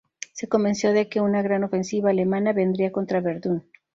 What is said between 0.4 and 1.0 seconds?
convenció